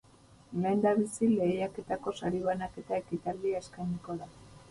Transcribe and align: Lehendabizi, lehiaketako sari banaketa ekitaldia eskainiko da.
Lehendabizi, 0.61 1.27
lehiaketako 1.41 2.15
sari 2.21 2.41
banaketa 2.49 2.97
ekitaldia 3.03 3.63
eskainiko 3.67 4.19
da. 4.23 4.33